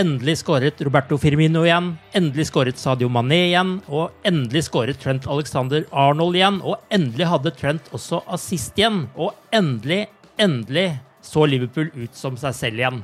[0.00, 1.90] Endelig skåret Roberto Firmino igjen.
[2.16, 3.74] Endelig skåret Sadio Mané igjen.
[3.92, 6.56] Og endelig skåret Trent Alexander Arnold igjen.
[6.64, 9.02] Og endelig hadde Trent også assist igjen.
[9.20, 10.06] Og endelig,
[10.40, 10.86] endelig
[11.26, 13.02] så Liverpool ut som seg selv igjen.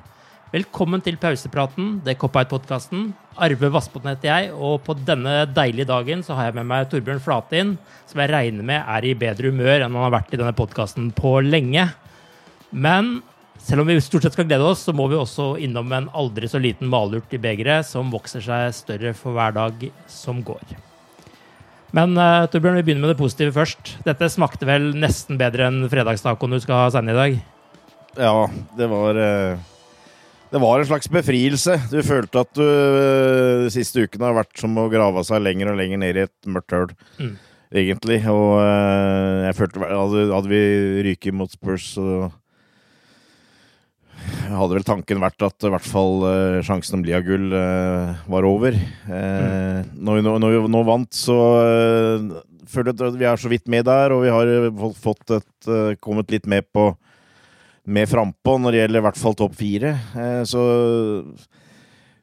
[0.55, 3.11] Velkommen til pausepraten, det Cop Out-podkasten.
[3.45, 7.21] Arve Vassbotn heter jeg, og på denne deilige dagen så har jeg med meg Torbjørn
[7.21, 7.75] Flatin,
[8.09, 11.11] som jeg regner med er i bedre humør enn han har vært i denne podkasten
[11.19, 11.91] på lenge.
[12.73, 13.19] Men
[13.67, 16.47] selv om vi stort sett skal glede oss, så må vi også innom en aldri
[16.51, 20.77] så liten malurt i begeret som vokser seg større for hver dag som går.
[21.97, 23.95] Men uh, Torbjørn, vi begynner med det positive først.
[24.07, 27.37] Dette smakte vel nesten bedre enn fredagstacoen du skal ha sende i dag?
[28.17, 28.35] Ja,
[28.79, 29.59] det var eh,
[30.53, 31.75] Det var en slags befrielse.
[31.93, 35.73] Du følte at du eh, de siste ukene har vært som å grave seg lenger
[35.73, 37.35] og lenger ned i et mørkt høl, Mm.
[37.83, 38.19] egentlig.
[38.31, 38.57] Og
[39.47, 40.63] jeg følte hadde vi
[41.11, 42.31] ryket mot Spurs, så
[44.51, 48.77] hadde vel tanken vært at i hvert fall eh, sjansen om Lia-gull eh, var over.
[49.07, 49.91] Mm.
[50.07, 52.29] når, vi, når vi nå vant, så eh,
[52.71, 54.71] føler jeg at vi er så vidt med der, og vi har eh,
[55.03, 56.93] fått- et, eh, kommet litt med på
[57.87, 59.93] med frampå når det gjelder i hvert fall topp fire.
[60.19, 60.63] Eh, så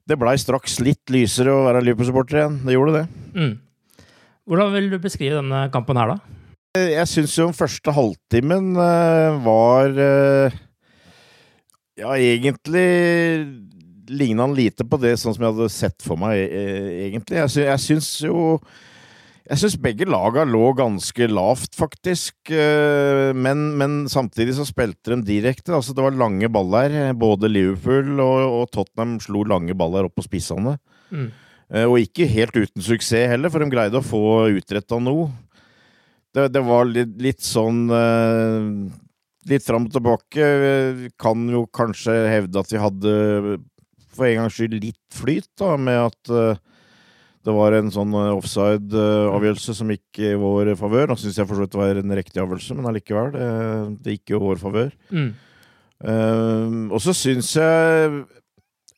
[0.04, 2.58] det blei straks litt lysere å være Liverpool-supporter igjen.
[2.68, 3.04] Det gjorde det.
[3.38, 3.54] Mm.
[4.52, 6.40] Hvordan vil du beskrive denne kampen her, da?
[6.76, 10.58] Eh, Jeg syns jo den første halvtimen eh, var eh,
[12.00, 12.88] Ja, egentlig
[14.10, 17.38] ligna han lite på det sånn som jeg hadde sett for meg, eh, egentlig.
[17.40, 18.40] Jeg, sy jeg syns jo
[19.44, 22.36] jeg syns begge laga lå ganske lavt, faktisk.
[22.50, 25.74] eh, Men, men samtidig så spilte de direkte.
[25.76, 27.14] Altså, det var lange baller.
[27.14, 30.78] Både Liverpool og, og Tottenham slo lange baller opp på spissene.
[31.12, 31.28] Mm.
[31.76, 34.24] Eh, Og ikke helt uten suksess heller, for de greide å få
[34.56, 35.28] utretta noe.
[36.34, 38.70] Det, det var litt, litt sånn eh,
[39.50, 40.50] Litt fram og tilbake.
[40.98, 43.16] Vi Kan jo kanskje hevde at vi hadde
[44.14, 46.60] for en gangs skyld litt flyt, da, med at eh,
[47.44, 51.10] det var en sånn eh, offside-avgjørelse som gikk i vår favør.
[51.10, 53.34] Nå syns jeg for så vidt det var en riktig avgjørelse, men allikevel.
[53.34, 53.50] Det,
[54.06, 54.94] det gikk jo i vår favør.
[55.14, 55.34] Mm.
[56.04, 58.24] Uh, og så syns jeg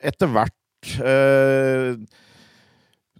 [0.10, 1.92] etter hvert eh,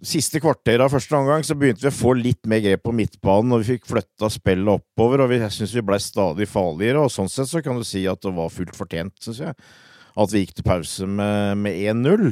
[0.06, 3.56] Siste kvarter av første omgang så begynte vi å få litt mer grep på midtbanen,
[3.56, 7.02] og vi fikk flytta spillet oppover, og vi, jeg syns vi blei stadig farligere.
[7.02, 9.56] Og sånn sett så kan du si at det var fullt fortjent, syns jeg,
[10.16, 12.30] at vi gikk til pause med, med 1-0.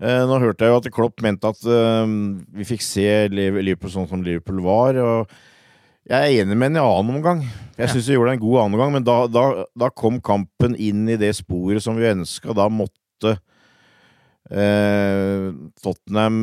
[0.00, 2.16] Eh, nå hørte jeg jo at Klopp mente at eh,
[2.56, 4.96] vi fikk se Liverpool sånn som Liverpool var.
[5.04, 5.38] og
[6.08, 7.44] jeg er enig med en i annen omgang.
[7.76, 9.44] Jeg syns vi gjorde en god annen omgang, men da, da,
[9.78, 12.56] da kom kampen inn i det sporet som vi ønska.
[12.56, 13.36] Da måtte
[14.48, 15.52] eh,
[15.84, 16.40] Tottenham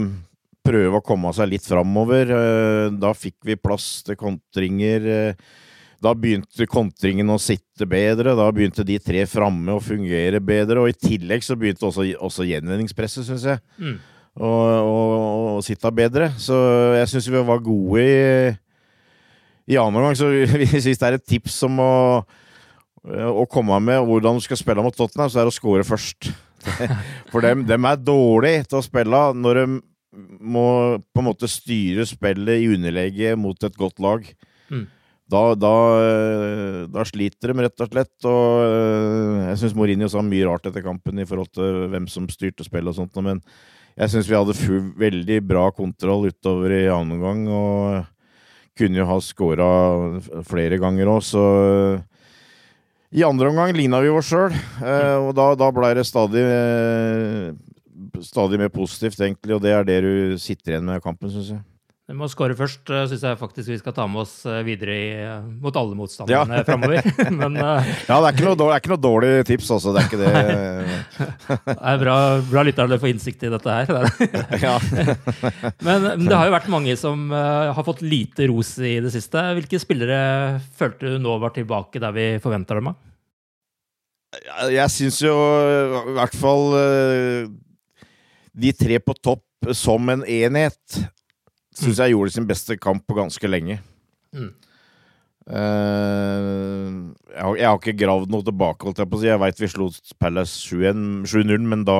[0.67, 2.33] prøve å komme seg litt framover.
[2.35, 5.07] Eh, da fikk vi plass til kontringer.
[5.07, 5.47] Eh,
[6.03, 8.35] da begynte kontringen å sitte bedre.
[8.37, 10.83] Da begynte de tre framme å fungere bedre.
[10.83, 13.95] Og i tillegg så begynte også, også gjenvinningspresset, syns jeg, Mm.
[14.37, 14.51] å,
[14.85, 14.99] å,
[15.57, 16.29] å sitte bedre.
[16.37, 16.53] Så
[16.99, 18.51] jeg syns vi var gode i,
[19.73, 20.15] i annen omgang.
[20.19, 20.29] Så
[20.61, 21.93] hvis det er et tips om å,
[23.07, 26.29] å komme med hvordan du skal spille mot Tottenham, så er det å score først.
[27.31, 29.67] For dem, dem er dårlige til å spille når de
[30.17, 34.25] må på en måte styre spillet i underlegget mot et godt lag,
[34.67, 34.87] Mm.
[35.29, 35.73] da, da,
[36.03, 38.25] eh, da sliter de rett og slett.
[38.25, 42.27] Og eh, jeg syns Mourinho sa mye rart etter kampen i forhold til hvem som
[42.27, 43.39] styrte spillet og sånt, men
[43.97, 48.05] jeg syns vi hadde full, veldig bra kontroll utover i annen omgang, og
[48.77, 49.69] kunne jo ha skåra
[50.45, 51.45] flere ganger òg, så
[53.15, 54.51] i andre omgang ligna vi oss sjøl,
[55.23, 57.55] og da, da blei det stadig eh,
[58.25, 61.49] Stadig mer positivt, egentlig, og det er det du sitter igjen med i kampen, syns
[61.55, 61.63] jeg.
[62.07, 65.07] Vi må skåre først, syns jeg faktisk vi skal ta med oss eh, videre i,
[65.19, 66.63] eh, mot alle motstanderne Ja.
[66.63, 67.03] framover.
[67.41, 69.91] Men eh, Ja, det er dårlig- det er ikke noe dårlig tips, altså.
[69.91, 70.31] Det er ikke det.
[71.67, 72.15] det er bra,
[72.47, 73.91] bra lytterne får innsikt i dette her.
[74.63, 74.77] Ja.
[75.83, 79.43] Men det har jo vært mange som eh, har fått lite ros i det siste.
[79.59, 80.21] Hvilke spillere
[80.79, 83.03] følte du nå var tilbake der vi forventer dem av?
[84.71, 87.51] Jeg- syns jo i hvert fall eh,
[88.57, 90.99] de tre på topp som en enhet
[91.77, 93.79] syns jeg gjorde sin beste kamp på ganske lenge.
[94.33, 94.53] Mm.
[95.47, 99.29] Uh, jeg, har, jeg har ikke gravd noe tilbake, holdt jeg på å si.
[99.29, 101.99] Jeg veit vi slo Palace 7-1 7-0, men da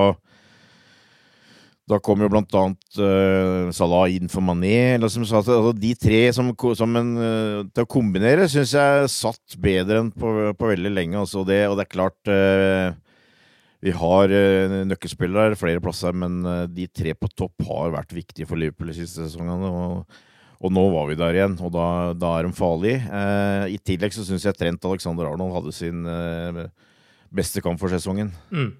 [1.88, 4.98] da kom jo blant annet uh, Salah inn for Mané.
[4.98, 8.74] Eller som sa, at, altså, de tre som, som en, uh, til å kombinere syns
[8.75, 11.21] jeg satt bedre enn på, på veldig lenge.
[11.21, 12.89] Altså, det, og det er klart eh,
[13.83, 18.47] Vi har uh, nøkkelspillere flere plasser, men eh, de tre på topp har vært viktige
[18.50, 19.69] for Liverpool de siste sesongene.
[19.69, 20.24] Og,
[20.57, 21.85] og nå var vi der igjen, og da,
[22.18, 23.03] da er de farlige.
[23.06, 26.63] Eh, I tillegg så syns jeg Trent Alexander Arnold hadde sin eh,
[27.29, 28.33] beste kamp for sesongen.
[28.50, 28.71] Mm.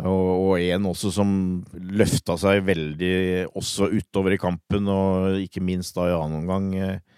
[0.00, 1.30] Og, og en også som
[1.76, 3.14] løfta seg veldig
[3.56, 6.72] også utover i kampen, og ikke minst da i annen omgang.
[6.80, 7.15] eh,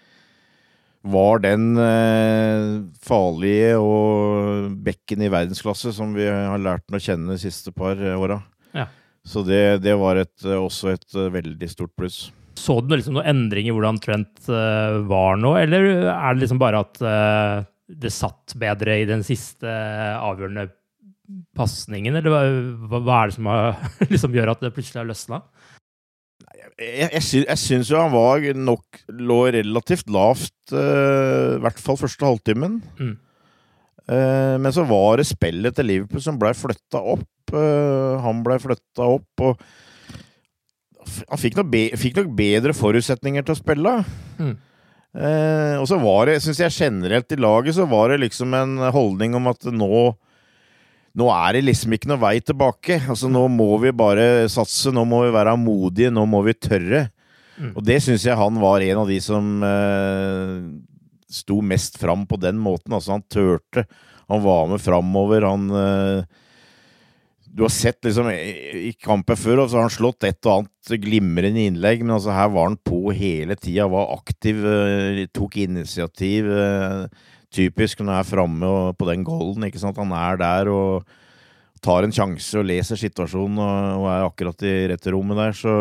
[1.07, 2.63] Var den eh,
[2.99, 7.95] farlige og bekken i verdensklasse som vi har lært den å kjenne de siste par
[7.95, 8.41] eh, åra.
[8.75, 8.89] Ja.
[9.23, 12.19] Så det, det var et, eh, også et veldig stort pluss.
[12.59, 16.81] Så du liksom noen endring i hvordan Trent var nå, eller er det liksom bare
[16.83, 20.65] at det satt bedre i den siste avgjørende
[21.55, 23.79] pasningen, eller hva, hva er det som har,
[24.11, 25.39] liksom gjør at det plutselig har løsna?
[26.79, 31.81] Jeg, jeg, sy jeg syns jo han var nok lå relativt lavt, uh, i hvert
[31.83, 32.77] fall første halvtimen.
[32.99, 33.17] Mm.
[34.09, 37.53] Uh, men så var det spillet til Liverpool som blei flytta opp.
[37.53, 39.59] Uh, han blei flytta opp, og
[41.29, 43.93] han fikk nok, fikk nok bedre forutsetninger til å spille.
[44.39, 44.57] Mm.
[45.79, 49.33] Og så var det, syns jeg generelt i laget, så var det liksom en holdning
[49.39, 50.11] om at nå
[51.19, 52.99] nå er det liksom ikke noe vei tilbake.
[53.11, 57.07] Altså Nå må vi bare satse, nå må vi være modige, nå må vi tørre.
[57.59, 57.73] Mm.
[57.73, 60.53] Og det syns jeg han var en av de som eh,
[61.29, 62.95] sto mest fram på den måten.
[62.95, 63.85] Altså Han turte.
[64.29, 65.47] Han var med framover.
[65.49, 66.23] Han eh,
[67.49, 71.01] Du har sett liksom i kampen før, og så har han slått et og annet
[71.01, 73.89] glimrende innlegg, men altså her var han på hele tida.
[73.91, 76.47] Var aktiv, eh, tok initiativ.
[76.47, 79.65] eh, typisk når han er framme på den golden.
[79.67, 79.97] ikke sant?
[79.97, 81.05] Han er der og
[81.81, 85.75] tar en sjanse og leser situasjonen og, og er akkurat i rette rommet der, så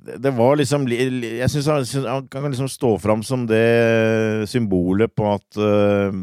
[0.00, 1.66] det, var liksom li- li- Jeg syns
[2.06, 6.14] han, kan liksom stå fram som det symbolet på at uh,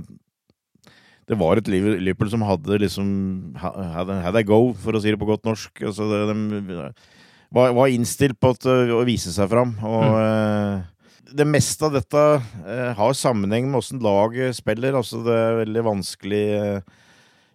[1.27, 3.07] det var et Liverpool som hadde liksom
[3.59, 5.83] had, a- had a go, for å si det på godt norsk.
[5.83, 6.75] Altså det, de
[7.51, 8.63] var, var innstilt på at,
[8.95, 9.73] å vise seg fram.
[9.83, 10.85] Og eh,
[11.31, 12.21] det meste av dette
[12.67, 14.97] eh, har sammenheng med åssen laget spiller.
[14.97, 16.95] Altså det er veldig vanskelig eh,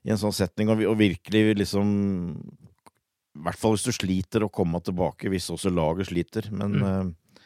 [0.03, 1.89] i en sånn setning å, å virkelig liksom
[2.33, 6.51] I hvert fall hvis du sliter, å komme tilbake hvis også laget sliter.
[6.53, 7.41] Men eh,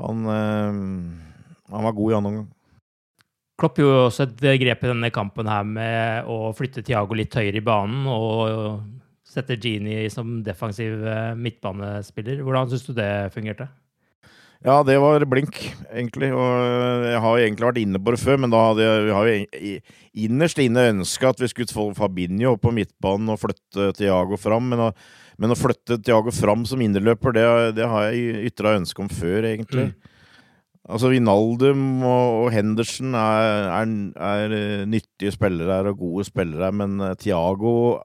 [0.00, 0.82] han eh,
[1.70, 2.50] Han var god i annen omgang.
[3.54, 7.34] Klopp gjorde jo også et grep i denne kampen her med å flytte Thiago litt
[7.38, 8.82] høyere i banen og
[9.34, 12.42] sette Genie som defensiv eh, midtbanespiller.
[12.44, 13.68] Hvordan syns du det fungerte?
[14.64, 15.58] Ja, det var blink,
[15.92, 16.30] egentlig.
[16.32, 19.26] Og jeg har egentlig vært inne på det før, men da hadde jeg, vi har
[19.28, 24.38] jo i- innerst inne ønska at vi skulle få Fabinho på midtbanen og flytte Thiago
[24.40, 24.70] fram.
[24.72, 24.88] Men å,
[25.36, 27.44] men å flytte Thiago fram som indreløper, det,
[27.76, 29.90] det har jeg ytra ønske om før, egentlig.
[30.88, 36.98] Altså, Vinaldum og, og Henderson er, er, er eh, nyttige spillere og gode spillere men
[37.00, 38.00] eh, Thiago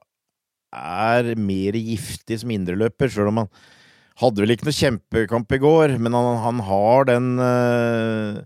[0.72, 3.50] er mer giftig som indreløper, sjøl om han
[4.20, 8.40] hadde vel ikke noe kjempekamp i går, men han, han har den eh,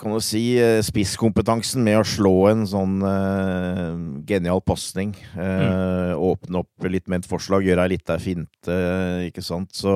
[0.00, 3.94] Kan du si eh, spisskompetansen med å slå en sånn uh,
[4.28, 5.14] genial pasning.
[5.34, 9.72] Eh, Åpne opp litt med et forslag, gjøre ei lita finte, uh, ikke sant.
[9.76, 9.94] Så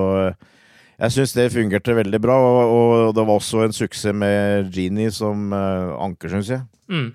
[0.98, 5.12] jeg syns det fungerte veldig bra, og, og det var også en suksess med Genie
[5.14, 6.64] som anker, syns jeg.
[6.90, 7.12] Mm.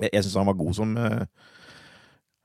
[0.00, 0.96] Jeg, jeg syns han var god som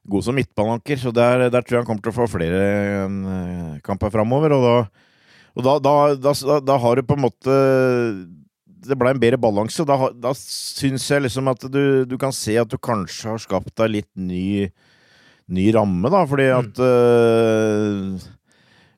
[0.10, 1.00] god som midtbananker.
[1.02, 2.62] Så der, der, tror jeg han kommer til å få flere
[3.10, 4.56] uh, kamper framover.
[4.56, 5.04] Og, da,
[5.56, 5.96] og da,
[6.30, 7.60] da, da, har du på en måte
[8.86, 9.88] Det ble en bedre balanse.
[9.88, 13.76] Da, da syns jeg liksom at du, du, kan se at du kanskje har skapt
[13.82, 14.70] deg litt ny,
[15.50, 16.58] ny ramme, da, fordi mm.
[16.62, 18.32] at uh,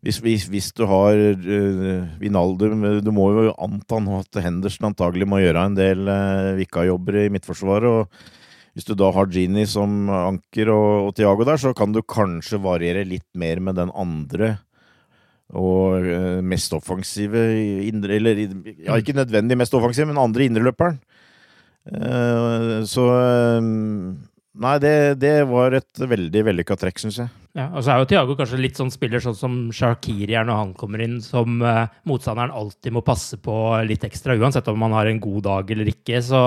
[0.06, 5.28] hvis, hvis, hvis, du har uh, Vinaldum Du må jo anta nå at Henderson antagelig
[5.28, 8.04] må gjøre en del uh, vikarjobber i midtforsvaret.
[8.04, 8.36] og
[8.78, 12.62] Hvis du da har Gini som anker og, og Tiago der, så kan du kanskje
[12.62, 14.60] variere litt mer med den andre
[15.48, 17.42] og uh, mest offensive
[17.88, 21.00] indre, Eller ja, ikke nødvendig mest offensive, men andre indreløperen.
[21.88, 23.08] Uh, så
[24.58, 27.30] Nei, det, det, var et veldig vellykka trekk, syns jeg.
[27.58, 30.60] Ja, og så er jo Tiago kanskje litt sånn spiller sånn som Shakiri er når
[30.60, 33.54] han kommer inn, som uh, motstanderen alltid må passe på
[33.86, 36.22] litt ekstra, uansett om han har en god dag eller ikke.
[36.26, 36.42] Så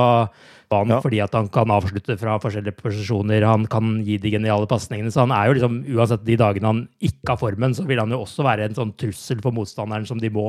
[0.71, 1.01] han, ja.
[1.03, 5.15] fordi at han kan avslutte fra forskjellige posisjoner, han kan gi de geniale pasningene.
[5.15, 8.15] Så han er jo liksom, uansett de dagene han ikke har formen, så vil han
[8.15, 10.49] jo også være en sånn trussel for motstanderen som de må,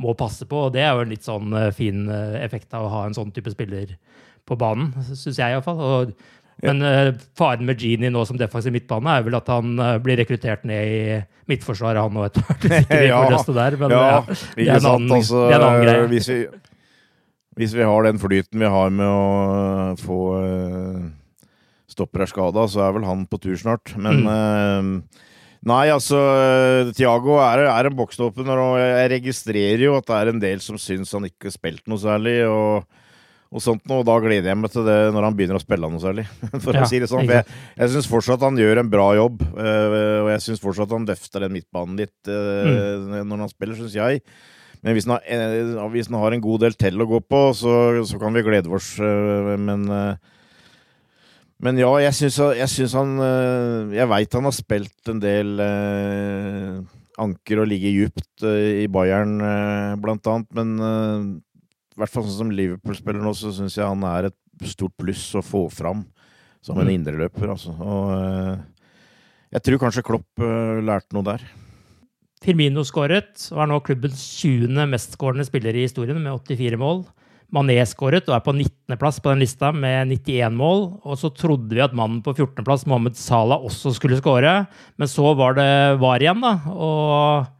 [0.00, 0.66] må passe på.
[0.68, 3.16] Og det er jo en litt sånn uh, fin uh, effekt av å ha en
[3.16, 3.96] sånn type spiller
[4.48, 5.80] på banen, syns jeg iallfall.
[5.80, 6.14] Og
[6.62, 10.20] men uh, faren med Genie nå som defensiv midtbane er vel at han uh, blir
[10.20, 11.16] rekruttert ned i
[11.50, 12.68] midtforsvaret, han og etter hvert.
[13.10, 13.22] ja,
[13.56, 14.20] der, men ja, ja,
[14.54, 16.06] det, er annen, altså, det, er en annen, greie.
[16.12, 16.38] Hvis vi,
[17.58, 20.20] hvis vi, har den flyten vi har med å få
[21.92, 23.92] stopper er skada, så er vel han på tur snart.
[24.00, 24.94] Men mm.
[25.68, 26.18] Nei, altså
[26.96, 30.78] Tiago er, er en boksstopper, og jeg registrerer jo at det er en del som
[30.80, 32.40] syns han ikke har spilt noe særlig.
[32.48, 33.01] og
[33.52, 36.00] og sånt og da gleder jeg meg til det når han begynner å spille noe
[36.00, 36.24] særlig.
[36.64, 37.26] For ja, å si det sånn.
[37.28, 40.94] For jeg, jeg syns fortsatt han gjør en bra jobb, uh, og jeg syns fortsatt
[40.96, 43.28] han løfter den midtbanen litt uh, mm.
[43.28, 44.22] når han spiller, syns jeg.
[44.82, 47.42] Men hvis han, har, uh, hvis han, har, en god del til å gå på,
[47.58, 47.76] så,
[48.08, 48.94] så kan vi glede oss.
[48.98, 49.84] men
[51.62, 53.12] men ja, jeg syns, han
[53.94, 55.60] Jeg veit han har spilt en del
[57.22, 59.36] anker og ligget djupt i Bayern,
[60.02, 60.72] blant annet, men
[61.92, 65.26] i hvert fall sånn som Liverpool-spiller nå, så syns jeg han er et stort pluss
[65.36, 66.06] å få fram
[66.62, 66.94] som en mm.
[66.94, 67.74] indreløper, altså.
[67.74, 68.60] Og uh,
[69.52, 71.44] jeg tror kanskje Klopp uh, lærte noe der.
[72.42, 74.78] Firmino skåret og er nå klubbens 20.
[74.90, 77.04] mestskårende spiller i historien med 84 mål.
[77.52, 80.86] Mané skåret og er på 19.-plass på den lista med 91 mål.
[81.04, 84.62] Og så trodde vi at mannen på 14.-plass, Mohammed Salah, også skulle skåre.
[84.96, 85.68] Men så var det
[86.00, 86.54] VAR igjen, da.
[86.72, 87.50] Og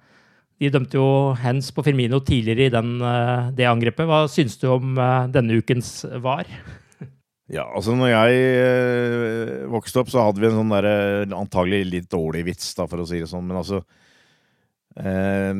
[0.63, 1.07] de dømte jo
[1.43, 4.07] hands på Firmino tidligere i den, eh, det angrepet.
[4.07, 6.47] Hva syns du om eh, denne ukens VAR?
[7.53, 12.07] Ja, altså når jeg øh, vokste opp, så hadde vi en sånn derre antagelig litt
[12.09, 13.45] dårlig vits, da, for å si det sånn.
[13.45, 13.83] Men altså
[14.97, 15.51] eh,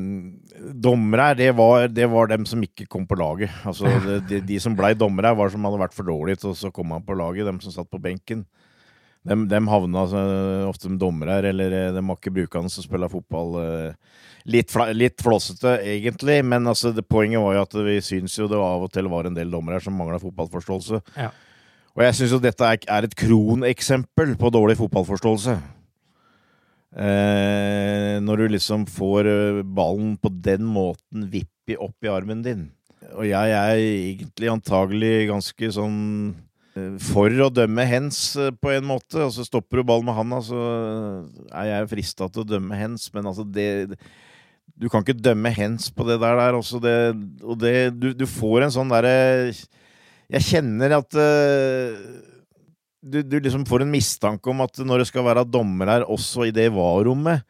[0.87, 3.53] Dommere det var, det var dem som ikke kom på laget.
[3.69, 3.93] Altså
[4.31, 7.19] de, de som blei dommere, var som hadde vært for dårlige så kom han på
[7.19, 7.45] laget.
[7.51, 8.47] Dem som satt på benken.
[9.29, 10.21] Dem, de havna altså,
[10.67, 13.59] ofte som dommere, eller de har ikke brukende som spiller fotball.
[13.63, 18.49] Øh, Litt, litt flåsete, egentlig, men altså, det, poenget var jo at vi syns jo
[18.51, 20.99] det av og til var en del dommere her som mangla fotballforståelse.
[21.15, 21.29] Ja.
[21.93, 25.55] Og jeg syns jo dette er, er et kroneksempel på dårlig fotballforståelse.
[26.93, 32.67] Eh, når du liksom får eh, ballen på den måten vippi opp i armen din.
[33.15, 36.01] Og jeg er egentlig antagelig ganske sånn
[36.33, 36.41] eh,
[36.73, 39.21] for å dømme hens eh, på en måte.
[39.27, 40.61] Og så Stopper du ballen med handa, så
[41.53, 43.97] er jeg frista til å dømme hens, men altså det
[44.79, 46.39] du kan ikke dømme hens på det der.
[46.39, 46.97] der også det,
[47.45, 49.53] og det, du, du, får en sånn derre
[50.33, 51.93] Jeg kjenner at uh,
[53.03, 56.49] du, du, liksom får en mistanke om at når det skal være dommer her, også
[56.49, 57.45] i det var-rommet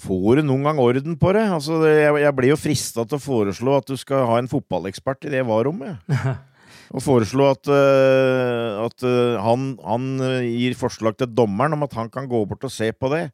[0.00, 1.44] Får du noen gang orden på det?
[1.52, 5.26] Altså, jeg, jeg blir jo frista til å foreslå at du skal ha en fotballekspert
[5.28, 6.00] i det var-rommet.
[6.90, 10.10] og foreslå at, uh, at uh, han, han,
[10.42, 13.28] gir forslag til dommeren om at han kan gå bort og se på det.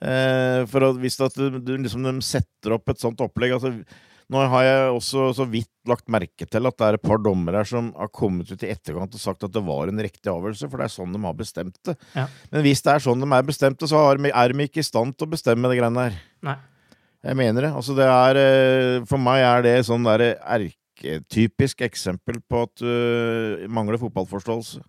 [0.00, 3.74] Uh, for at hvis at du, du liksom, de setter opp et sånt opplegg altså,
[4.30, 7.60] Nå har jeg også så vidt lagt merke til at det er et par dommere
[7.60, 10.68] her som har kommet ut i etterkant og sagt at det var en riktig avgjørelse,
[10.70, 11.96] for det er sånn de har bestemt det.
[12.14, 12.28] Ja.
[12.52, 15.16] Men hvis det er sånn de er bestemt det, så er de ikke i stand
[15.18, 16.20] til å bestemme det greiene der.
[16.46, 16.56] Nei.
[17.26, 17.72] Jeg mener det.
[17.76, 20.30] Altså, det er eh, For meg er det sånn derre
[21.00, 24.82] erketypisk eksempel på at du uh, mangler fotballforståelse.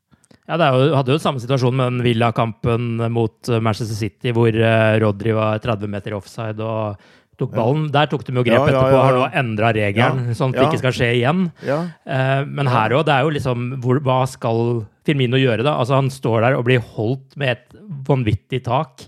[0.50, 4.52] Ja, det jo, hadde jo samme situasjon med den Villa-kampen mot eh, Manchester City, hvor
[5.00, 6.98] Rodri var 30 meter offside og
[7.42, 7.88] tok ballen.
[7.94, 10.60] Der tok de jo grep ja, ja, etterpå og har nå endra regelen, sånn at
[10.60, 11.46] det ikke skal skje igjen.
[11.66, 15.78] Eh, men her òg, det er jo liksom hvor, Hva skal Firmino gjøre, da?
[15.82, 19.08] Altså, han står der og blir holdt med et vanvittig tak.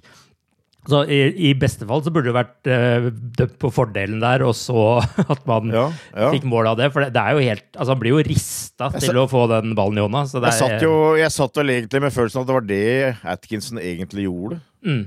[0.90, 3.08] Så i, I beste fall så burde det vært uh,
[3.40, 5.00] dømt på fordelen der, og så
[5.34, 6.30] at man Ja, ja.
[6.34, 6.90] fikk mål av det.
[6.96, 9.76] For det, det er jo helt Altså, han blir jo rista til å få den
[9.78, 10.26] ballen i hånda.
[10.30, 12.88] Så det Jeg satt jo jeg satt vel egentlig med følelsen at det var det
[13.36, 14.60] Atkinson egentlig gjorde.
[14.84, 15.04] Mm.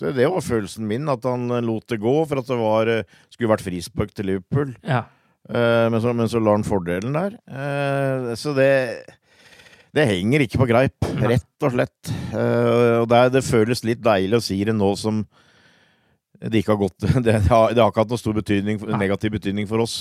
[0.00, 3.16] Så det var følelsen min, at han lot det gå for at det var, eh,
[3.28, 4.70] skulle vært frispark til Liverpool.
[4.80, 5.04] Ja.
[5.50, 7.36] Uh, men, så, men så la han fordelen der.
[7.48, 8.70] Uh, så det
[9.96, 12.10] det henger ikke på greip, rett og slett.
[12.30, 15.24] Uh, og det, det føles litt deilig å si det nå som
[16.40, 19.66] det ikke har gått Det har, det har ikke hatt noen stor betydning, negativ betydning
[19.68, 19.96] for oss.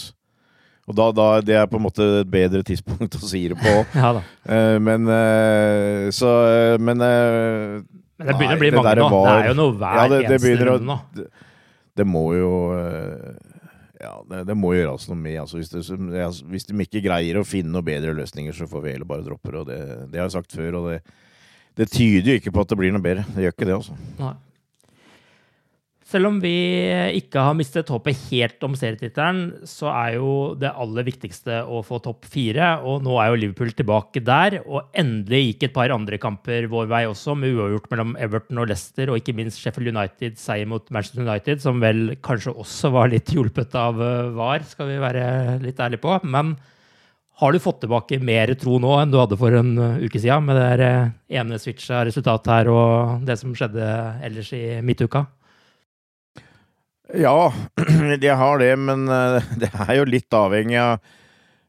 [0.90, 3.74] Og da, da, Det er på en måte et bedre tidspunkt å si det på.
[4.00, 4.24] ja da.
[4.46, 6.32] Uh, men uh, så
[6.80, 9.10] Men Men det begynner nei, å bli mange nå.
[9.14, 11.00] var- Det er jo noe hver Ja, det- eneste runde nå.
[11.18, 11.28] det,
[12.00, 12.52] det må jo
[14.00, 15.38] Ja, det, det må gjøres noe med.
[15.42, 18.94] Altså, hvis, det, hvis de ikke greier å finne noen bedre løsninger, så får vi
[18.96, 19.52] heller bare droppe.
[19.68, 19.80] Det,
[20.12, 21.00] det har jeg sagt før, og det,
[21.80, 23.26] det tyder jo ikke på at det blir noe bedre.
[23.36, 23.98] Det gjør ikke det, altså.
[24.22, 24.36] Nei.
[26.10, 26.56] Selv om vi
[27.20, 32.00] ikke har mistet håpet helt om serietittelen, så er jo det aller viktigste å få
[32.02, 32.72] topp fire.
[32.82, 34.58] Og nå er jo Liverpool tilbake der.
[34.64, 38.72] Og endelig gikk et par andre kamper vår vei også, med uavgjort mellom Everton og
[38.72, 43.14] Leicester, og ikke minst Sheffield United seier mot Manchester United, som vel kanskje også var
[43.14, 45.24] litt hjulpet av eh, VAR, skal vi være
[45.62, 46.18] litt ærlige på.
[46.26, 46.56] Men
[47.40, 50.50] har du fått tilbake mer tro nå enn du hadde for en uh, uke siden,
[50.50, 53.92] med det eh, ene switcha resultatet her og det som skjedde
[54.26, 55.30] ellers i midtuka?
[57.18, 57.52] Ja,
[58.22, 61.00] jeg har det, men eh, det er jo litt avhengig av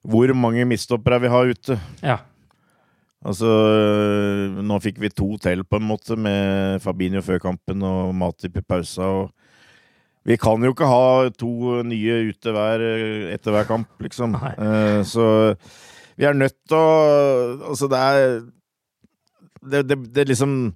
[0.01, 1.77] hvor mange mistoppere vi har ute.
[2.05, 2.19] Ja.
[3.21, 3.49] Altså,
[4.65, 8.65] nå fikk vi to til, på en måte, med Fabinho før kampen og Matip i
[8.65, 9.05] pausa.
[9.05, 9.31] og
[10.29, 12.85] vi kan jo ikke ha to nye ute hver,
[13.33, 14.37] etter hver kamp, liksom.
[14.41, 14.53] Nei.
[14.57, 15.27] Eh, så
[16.21, 16.89] vi er nødt til å
[17.71, 18.41] Altså, det er
[19.61, 20.75] Det, det, det liksom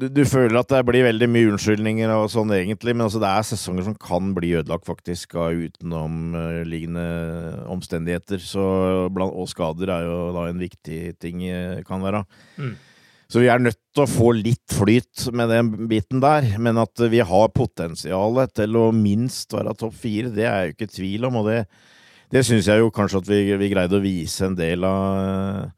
[0.00, 3.30] du, du føler at det blir veldig mye unnskyldninger og sånn, egentlig, men altså, det
[3.30, 7.04] er sesonger som kan bli ødelagt, faktisk, av utenomliggende
[7.70, 8.42] omstendigheter.
[8.42, 8.64] Så,
[9.06, 12.24] og skader er jo da en viktig ting, eh, kan være.
[12.58, 12.74] Mm.
[13.30, 17.06] Så vi er nødt til å få litt flyt med den biten der, men at
[17.10, 20.94] vi har potensialet til å minst være topp fire, det er jeg jo ikke i
[20.98, 21.62] tvil om, og det,
[22.34, 25.72] det syns jeg jo kanskje at vi, vi greide å vise en del av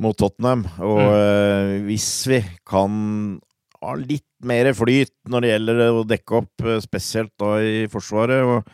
[0.00, 0.64] mot Tottenham.
[0.80, 1.14] Og Mm.
[1.14, 3.40] eh, hvis vi kan
[3.80, 8.44] ha litt mer flyt når det gjelder å dekke opp, eh, spesielt da i Forsvaret,
[8.44, 8.64] og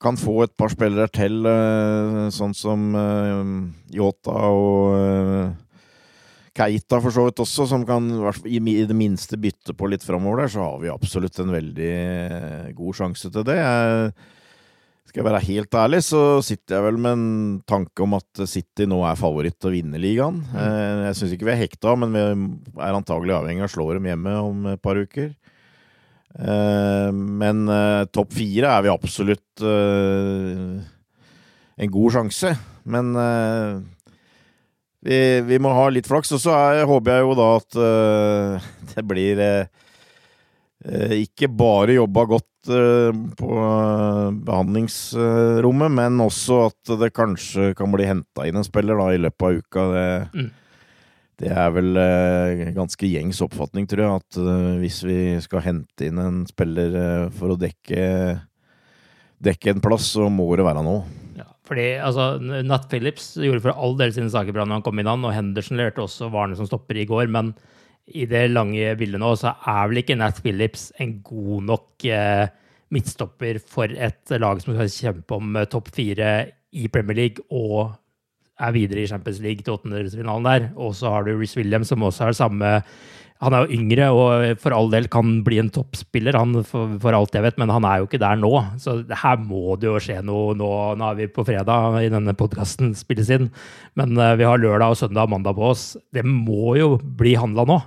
[0.00, 2.92] kan få et par spillere til, eh, sånn som
[3.90, 5.56] Yota og
[6.54, 8.06] Keita for så vidt også, som kan
[8.46, 12.94] i det minste bytte på litt framover der, så har vi absolutt en veldig god
[12.94, 13.56] sjanse til det.
[13.56, 14.12] Jeg,
[15.14, 17.26] skal jeg være helt ærlig, så sitter jeg vel med en
[17.70, 20.40] tanke om at City nå er favoritt til å vinne ligaen.
[20.50, 22.22] Eh, Jeg syns ikke vi er hekta, men vi
[22.82, 25.28] er antagelig avhengig av å slå dem hjemme om et par uker.
[26.34, 30.82] Eh, Men eh, topp fire er vi absolutt en
[31.94, 32.50] god sjanse.
[32.82, 33.14] Men
[34.98, 36.34] vi, vi må ha litt flaks.
[36.34, 37.78] Og så er, håper jeg jo da at
[38.96, 39.46] det blir
[40.84, 48.04] ikke bare jobba godt eh, på eh, behandlingsrommet, men også at det kanskje kan bli
[48.08, 49.86] henta inn en spiller da i løpet av uka.
[49.94, 50.50] Det, Mm.
[51.40, 56.06] det er vel eh, ganske gjengs oppfatning, tror jeg, at eh, hvis vi skal hente
[56.06, 58.04] inn en spiller eh, for å dekke,
[59.44, 60.98] dekke en plass, så må det være nå.
[61.40, 65.00] Ja, fordi altså, Nat Phillips gjorde for all del sine saker bra når han kom
[65.00, 67.54] inn, han, og Henderson lærte også varene som stopper i går, men
[68.12, 72.46] i det lange bildet nå, så er vel ikke Nat Phillips en god nok eh,
[72.92, 76.36] midtstopper for et lag som skal kjempe om eh, topp fire
[76.74, 77.94] i Premier League og
[78.60, 80.70] er videre i Champions League til åttendedelsfinalen der.
[80.78, 82.80] Og så har du Reece Williams, som også har samme
[83.42, 87.12] Han er jo yngre og for all del kan bli en toppspiller, han for, for
[87.12, 88.52] alt jeg vet, men han er jo ikke der nå.
[88.80, 90.70] Så her må det jo skje noe nå.
[90.96, 93.50] Nå er vi på fredag i denne podkasten spilles inn,
[93.98, 95.84] men eh, vi har lørdag og søndag og mandag på oss.
[96.14, 97.82] Det må jo bli handla nå.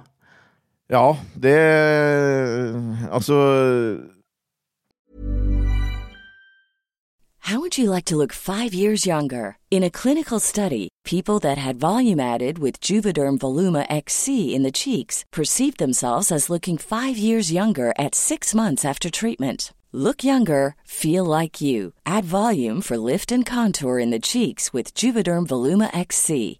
[0.89, 1.58] Ja, det
[3.12, 3.34] Altså
[7.39, 9.58] How would you like to look five years younger?
[9.69, 14.71] In a clinical study, people that had volume added with Juvederm Voluma XC in the
[14.71, 19.73] cheeks perceived themselves as looking five years younger at six months after treatment.
[19.93, 21.93] Look younger, feel like you.
[22.06, 26.60] Add volume for lift and contour in the cheeks with Juvederm Voluma XC.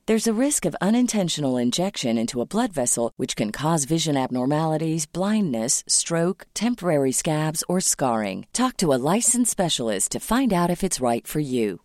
[0.11, 5.05] There's a risk of unintentional injection into a blood vessel, which can cause vision abnormalities,
[5.05, 8.45] blindness, stroke, temporary scabs, or scarring.
[8.51, 11.79] Talk to a licensed specialist to find out if it's right for you.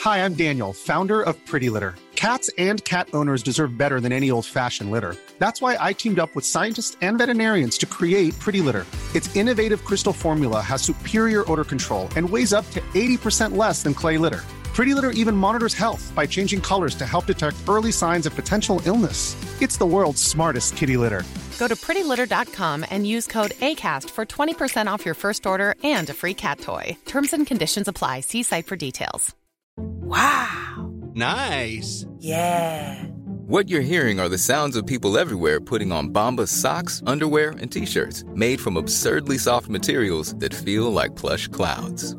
[0.00, 1.96] Hi, I'm Daniel, founder of Pretty Litter.
[2.14, 5.14] Cats and cat owners deserve better than any old fashioned litter.
[5.38, 8.86] That's why I teamed up with scientists and veterinarians to create Pretty Litter.
[9.14, 13.92] Its innovative crystal formula has superior odor control and weighs up to 80% less than
[13.92, 14.44] clay litter.
[14.76, 18.82] Pretty Litter even monitors health by changing colors to help detect early signs of potential
[18.84, 19.34] illness.
[19.62, 21.22] It's the world's smartest kitty litter.
[21.58, 26.12] Go to prettylitter.com and use code ACAST for 20% off your first order and a
[26.12, 26.94] free cat toy.
[27.06, 28.20] Terms and conditions apply.
[28.20, 29.34] See site for details.
[29.78, 30.92] Wow.
[31.14, 32.04] Nice.
[32.18, 33.02] Yeah.
[33.46, 37.72] What you're hearing are the sounds of people everywhere putting on Bombas socks, underwear, and
[37.72, 42.14] t-shirts made from absurdly soft materials that feel like plush clouds.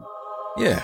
[0.57, 0.83] Yeah,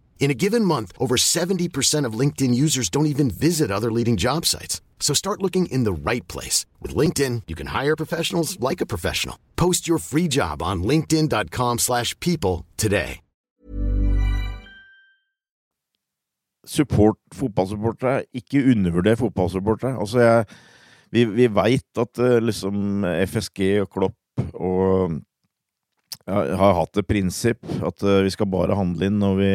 [0.21, 4.45] In a given month, over 70% of LinkedIn users don't even visit other leading job
[4.45, 4.79] sites.
[4.99, 6.67] So start looking in the right place.
[6.79, 9.37] With LinkedIn, you can hire professionals like a professional.
[9.55, 13.19] Post your free job on linkedin.com slash people today.
[16.65, 19.97] Support fotballsupportere, ikke undervurder fotballsupportere.
[19.99, 20.45] Altså, jeg,
[21.11, 25.17] vi, vi veit at uh, liksom FSG og Klopp og
[26.27, 29.53] ja, har hatt et prinsipp at uh, vi skal bare handle inn når vi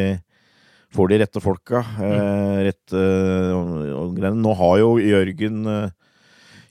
[0.95, 1.83] får de rette folka.
[1.99, 3.03] Eh, rette,
[3.53, 5.63] og, og, Nå har jo Jørgen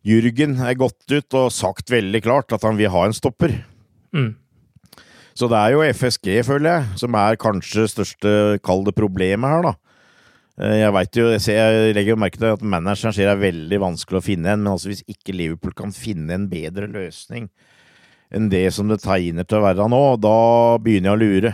[0.07, 3.57] Jørgen er gått ut og sagt veldig klart at han vil ha en stopper.
[4.15, 4.37] Mm.
[5.37, 8.31] Så det er jo FSG, føler jeg, som er kanskje største,
[8.65, 9.75] kall det, problemet her, da.
[10.57, 13.43] Eh, jeg veit jo, jeg, ser, jeg legger merke til at manageren sier det er
[13.43, 17.51] veldig vanskelig å finne en, men altså hvis ikke Liverpool kan finne en bedre løsning
[18.35, 20.39] enn det som det tegner til å være nå, da
[20.83, 21.53] begynner jeg å lure.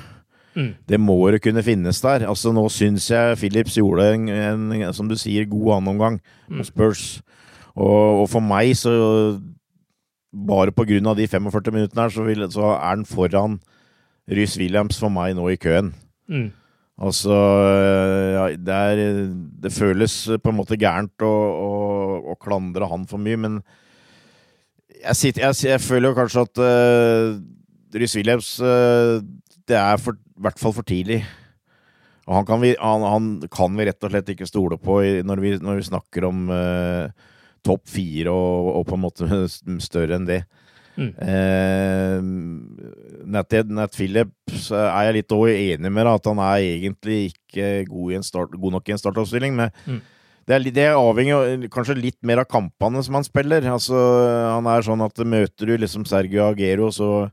[0.57, 0.73] Mm.
[0.89, 2.27] Det må det kunne finnes der.
[2.29, 6.21] Altså Nå syns jeg Phillips gjorde en, en, som du sier, god annenomgang
[6.53, 6.65] Mm.
[6.69, 7.23] Spurs.
[7.73, 9.41] Og, og for meg, så
[10.33, 13.59] Bare på grunn av de 45 minuttene her, så, vil, så er han foran
[14.33, 15.91] Rhys Williams for meg nå i køen.
[16.29, 16.47] Mm.
[17.05, 17.37] Altså
[18.37, 19.03] ja, det, er,
[19.61, 21.71] det føles på en måte gærent å, å,
[22.33, 23.59] å klandre han for mye, men
[25.03, 27.37] jeg, sitter, jeg, jeg føler jo kanskje at uh,
[27.93, 29.19] Rhys Williams uh,
[29.69, 31.23] Det er for, hvert fall for tidlig.
[32.29, 35.43] Og han kan, vi, han, han kan vi rett og slett ikke stole på når,
[35.43, 37.11] vi, når vi snakker om uh,
[37.67, 39.41] topp fire og, og, på en måte
[39.89, 40.43] større enn det.
[40.93, 41.13] Mm.
[41.25, 42.19] Eh,
[43.33, 48.19] Nat Phillips er jeg litt enig med, da, at han er egentlig ikke god, i
[48.19, 49.57] en start, god nok i en startoppstilling.
[49.57, 50.01] Men Mm.
[50.47, 53.65] det, er, det avhenger jo kanskje litt mer av kampene som han spiller.
[53.73, 53.97] Altså,
[54.53, 57.31] han er sånn at møter du liksom Sergio Aguero, så,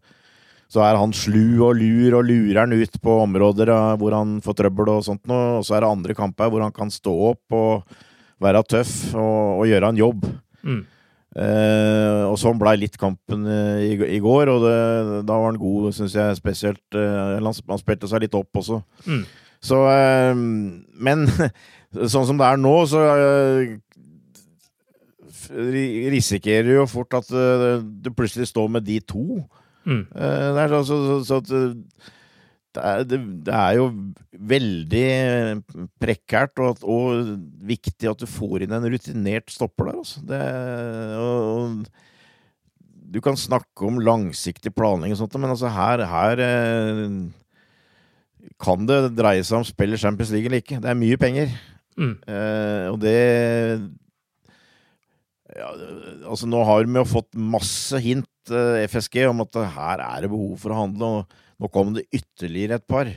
[0.70, 4.60] så er han slu og lur og lurer han ut på områder hvor han får
[4.60, 5.58] trøbbel og sånt noe.
[5.58, 7.98] Og så er det andre kamper hvor han kan stå opp og
[8.40, 10.30] være tøff og, og gjøre en jobb.
[10.62, 10.82] Mm.
[11.40, 14.78] Eh, og sånn blei litt kampen eh, i, i går, og det,
[15.30, 16.82] da var han god, syns jeg spesielt.
[16.98, 18.82] Eh, han, han spilte seg litt opp også.
[19.06, 19.22] Mm.
[19.70, 20.34] Så eh,
[21.06, 21.28] Men
[22.14, 23.78] sånn som det er nå, så eh,
[26.14, 29.44] risikerer du jo fort at eh, du plutselig står med de to.
[29.90, 30.06] Mm.
[30.14, 32.16] Eh, det, er så, så, så, så at eh,
[32.70, 33.88] det er, det, det er jo
[34.52, 35.08] veldig
[36.02, 37.32] prekært og, og
[37.66, 39.98] viktig at du får inn en rutinert stopper der.
[40.04, 40.22] Altså.
[40.30, 40.42] Det,
[41.18, 42.06] og, og,
[43.10, 47.08] du kan snakke om langsiktig planlegging og sånt, men altså her, her eh,
[48.62, 50.78] kan det dreie seg om spill i Champions League eller ikke.
[50.84, 51.56] Det er mye penger.
[51.98, 52.14] Mm.
[52.30, 53.18] Eh, og det
[55.50, 55.70] ja,
[56.30, 60.32] altså Nå har vi jo fått masse hint, eh, FSG, om at her er det
[60.32, 63.12] behov for å handle, og nå kom det ytterligere et par.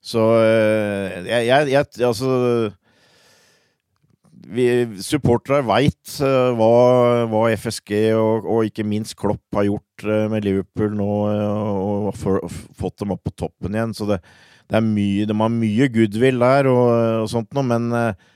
[0.00, 2.30] Så eh, jeg, jeg, jeg Altså
[4.50, 4.66] vi
[5.04, 6.70] supportere veit hva,
[7.30, 12.10] hva FSG og, og, ikke minst Klopp har gjort eh, med Liverpool nå, eh, og,
[12.18, 13.94] for, og fått dem opp på toppen igjen.
[13.96, 14.20] Så det,
[14.70, 16.84] det er mye, de har mye goodwill der og,
[17.24, 18.28] og sånt noe, men eh,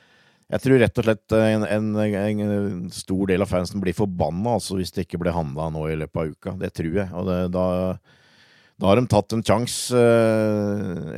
[0.52, 4.76] jeg tror rett og slett en, en, en stor del av fansen blir forbanna altså,
[4.76, 6.56] hvis det ikke blir handla nå i løpet av uka.
[6.60, 7.08] Det tror jeg.
[7.16, 7.66] Og det, da,
[8.76, 10.02] da har de tatt en sjanse,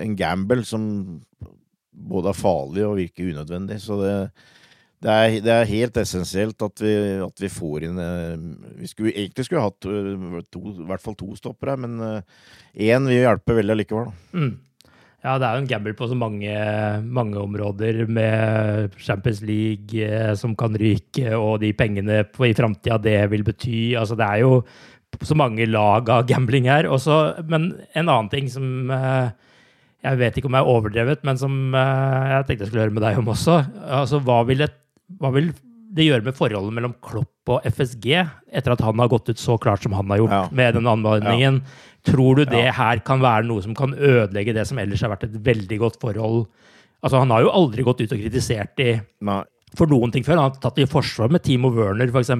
[0.02, 0.84] en gamble, som
[1.96, 3.80] både er farlig og virker unødvendig.
[3.82, 4.14] Så det,
[5.02, 6.94] det er, det er, helt essensielt at vi,
[7.26, 7.98] at vi, får inn
[8.78, 11.98] Vi skulle egentlig skulle hatt to, i hvert fall to stoppere, men
[12.72, 14.14] én vil hjelpe veldig likevel.
[14.36, 14.54] Mm.
[15.26, 16.50] Ja, det er jo en gamble på så mange,
[17.02, 23.00] mange områder, med Champions League eh, som kan ryke, og de pengene på, i framtida
[23.02, 23.96] det vil bety.
[23.98, 24.60] Altså, det er jo
[25.26, 26.86] så mange lag av gambling her.
[26.86, 29.34] Også, men en annen ting som eh,
[30.06, 32.94] jeg vet ikke om jeg er overdrevet, men som eh, jeg tenkte jeg skulle høre
[32.94, 33.58] med deg om også.
[33.98, 34.78] Altså, hva vil, et,
[35.18, 35.50] hva vil
[35.96, 38.06] det gjøre med forholdet mellom Klopp og FSG,
[38.52, 40.42] etter at han har gått ut så klart som han har gjort Ja.
[40.52, 41.62] med den anmodningen?
[42.06, 42.72] Tror du det Ja.
[42.72, 46.00] her kan være noe som kan ødelegge det som ellers har vært et veldig godt
[46.00, 46.46] forhold?
[47.02, 49.42] Altså, han har jo aldri gått ut og kritisert de Nei.
[49.74, 50.36] for noen ting før.
[50.40, 52.30] Han har tatt det i forsvar med Timo Werner, f.eks.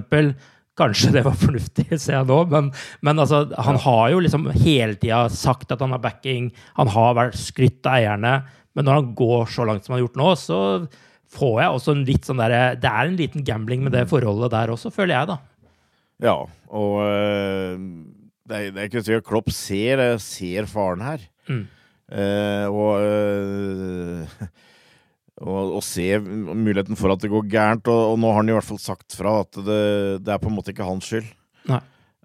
[0.77, 4.95] Kanskje det var fornuftig, ser jeg nå, men, men altså, han har jo liksom hele
[5.01, 6.51] tida sagt at han har backing.
[6.77, 8.43] Han har vært skrytt av eierne.
[8.77, 10.59] Men når han går så langt som han har gjort nå, så
[11.33, 14.53] får jeg også en litt sånn derre Det er en liten gambling med det forholdet
[14.55, 15.39] der også, føler jeg, da.
[16.25, 16.37] Ja,
[16.73, 17.81] og øh,
[18.49, 21.27] det, er, det er ikke sikkert Klopp ser, eh, ser faren her.
[21.51, 21.65] Mm.
[22.07, 24.45] Uh, og, uh,
[25.51, 27.91] og, og ser muligheten for at det går gærent.
[27.91, 29.83] Og, og nå har han i hvert fall sagt fra at det,
[30.23, 31.27] det er på en måte ikke hans skyld.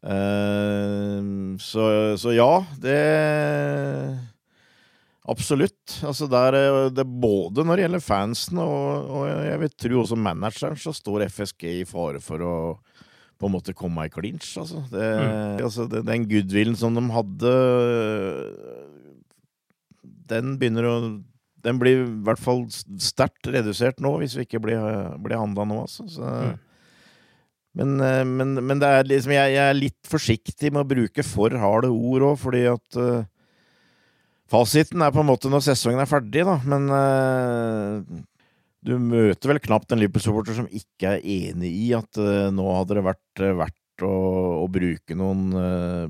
[0.01, 1.21] Eh,
[1.61, 1.83] så,
[2.17, 2.97] så ja, det
[5.31, 5.97] Absolutt.
[6.03, 6.57] Altså der,
[6.91, 10.93] det er Både når det gjelder fansen og, og jeg vil tro også manageren, så
[10.95, 12.55] står FSG i fare for å
[13.41, 14.53] på en måte komme i clinch.
[14.61, 14.83] Altså.
[14.91, 15.05] Det,
[15.65, 17.53] altså det, den goodwillen som de hadde,
[20.29, 20.95] den begynner å
[21.61, 24.81] Den blir i hvert fall sterkt redusert nå, hvis vi ikke blir,
[25.21, 26.07] blir handla nå, altså.
[26.09, 26.29] Så,
[27.77, 31.23] men, eh, men, men det er liksom, jeg, jeg er litt forsiktig med å bruke
[31.23, 33.29] for harde ord òg, fordi at eh,
[34.51, 38.01] Fasiten er på en måte når sesongen er ferdig, da, men uh,
[38.83, 42.97] du møter vel knapt en Liverpool-supporter som ikke er enig i at uh, nå hadde
[42.97, 44.11] det vært uh, verdt å,
[44.63, 45.53] å bruke noen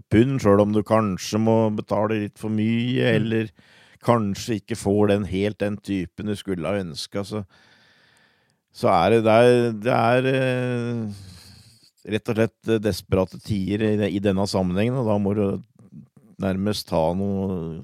[0.09, 3.51] pund, sjøl om du kanskje må betale litt for mye, eller
[4.01, 7.43] kanskje ikke får den helt den typen du skulle ha ønska, så,
[8.71, 10.31] så er det Det er, det er
[12.15, 15.45] rett og slett desperate tider i, i denne sammenhengen, og da må du
[16.41, 17.83] nærmest ta noe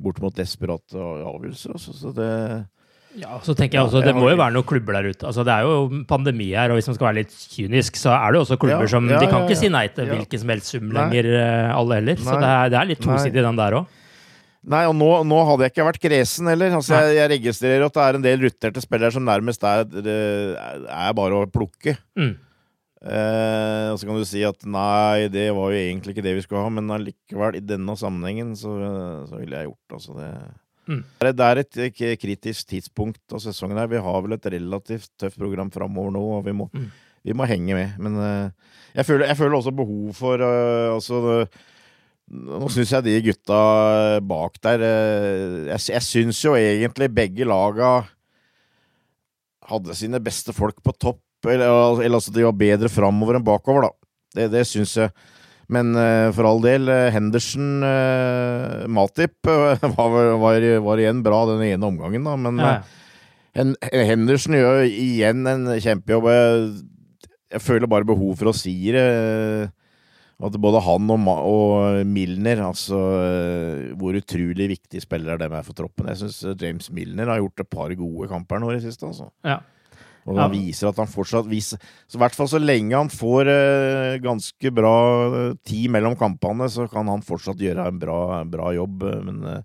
[0.00, 1.76] bortimot desperate avgjørelser.
[1.76, 1.96] Altså.
[1.96, 2.30] Så det
[3.18, 5.26] Ja, så tenker jeg også, Det må jo være noen klubber der ute.
[5.26, 8.30] Altså, Det er jo pandemi her, og hvis man skal være litt kynisk, så er
[8.30, 10.42] det jo også klubber Ja, som ja, De kan ja, ikke si nei til hvilken
[10.44, 12.20] som helst sum lenger, eh, alle heller.
[12.22, 13.96] Så det er, det er litt tosidig, den der òg.
[14.70, 16.74] Nei, og nå, nå hadde jeg ikke vært kresen heller.
[16.76, 21.14] Altså, jeg, jeg registrerer at det er en del rutterte spillere som nærmest er, er
[21.16, 21.96] bare å plukke.
[22.18, 22.34] Mm.
[23.00, 26.42] Eh, og så kan du si at nei, det var jo egentlig ikke det vi
[26.44, 28.74] skulle ha, men allikevel, i denne sammenhengen, så,
[29.30, 30.32] så ville jeg gjort altså det.
[30.90, 31.04] Mm.
[31.22, 33.86] Det er- et kritisk tidspunkt av sesongen her.
[33.88, 36.90] Vi har vel et relativt tøft program framover nå, og vi må, Mm.
[37.24, 37.96] vi må henge med.
[37.98, 38.50] Men eh,
[38.96, 41.46] jeg, føler, jeg føler også behov for eh, altså,
[42.30, 48.04] Nå syns jeg de gutta bak der eh, Jeg, jeg syns jo egentlig begge laga
[49.70, 53.88] hadde sine beste folk på topp, eller, eller altså de var bedre framover enn bakover,
[53.88, 53.92] da.
[54.36, 55.10] Det, det syns jeg.
[55.70, 59.78] Men uh, for all del, uh, Henderson uh, Matip var,
[60.42, 62.34] var, var igjen bra den ene omgangen, da.
[62.36, 62.72] Men Ja.
[63.54, 66.26] eh, Henderson gjør igjen en kjempejobb.
[66.34, 66.70] Jeg,
[67.54, 69.06] jeg føler bare behov for å si det.
[70.40, 72.96] At både han og, og Milner, altså
[74.00, 76.06] hvor utrolig viktige spillere de er for troppen.
[76.08, 79.04] Jeg syns James Milner har gjort et par gode kamper nå i det siste.
[79.10, 79.28] altså.
[79.44, 79.58] Ja.
[80.26, 80.48] Og Ja.
[80.52, 84.70] viser at han fortsatt viser så I hvert fall så lenge han får eh, ganske
[84.74, 84.96] bra
[85.48, 89.02] eh, tid mellom kampene, så kan han fortsatt gjøre en bra, bra jobb.
[89.02, 89.62] eh, Men eh,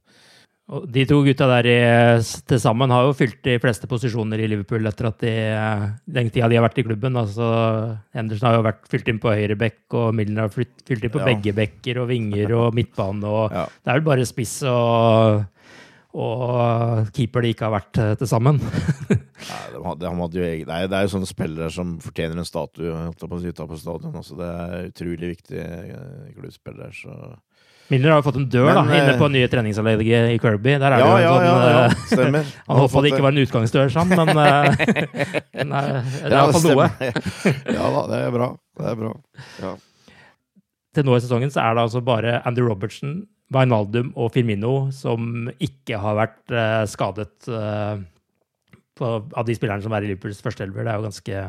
[0.68, 4.48] Og de to gutta der i- til sammen har jo fylt de fleste posisjoner i
[4.48, 5.34] Liverpool etter at de,
[6.12, 7.14] den tida de har vært i klubben.
[7.22, 11.04] Altså, Henderson har jo vært fylt inn på høyre bekk, og Milner har fylt, fylt
[11.06, 11.26] inn på Ja.
[11.36, 13.24] begge bekker og vinger og midtbane.
[13.24, 13.66] og Ja.
[13.68, 15.46] Det er vel bare spiss og,
[16.16, 18.60] og keeper de ikke har vært eh, til sammen.
[19.86, 22.48] nei, han hadde jo egen, det, er, det er jo sånne spillere som fortjener en
[22.48, 24.20] statue på å si, stadion.
[24.22, 24.38] Også.
[24.40, 26.92] det er utrolig viktig eh, klubbspillere.
[26.96, 27.36] Så.
[27.94, 30.74] Milner har jo fått en dør Men, da, inne eh, på nye treningsanlegget i Kirby.
[30.82, 32.48] Der er det jo en ja, sånn, ja, ja, eh, stemmer.
[32.70, 36.66] Han håpa det ikke var en utgangsdør, sånn, men men, eh, det er Ja, iallfall
[36.66, 36.88] noe.
[37.78, 38.50] ja da, det er bra.
[38.80, 39.14] Det er bra.
[39.62, 39.76] Ja.
[40.96, 43.16] til nå i sesongen så er det altså bare Andy Robertson,
[43.54, 46.56] Wijnaldum og Firmino som ikke har vært
[46.90, 47.52] skadet
[48.98, 50.86] på, av de spillerne som er i Liverpools førsteelver.
[50.86, 51.44] Det er jo ganske,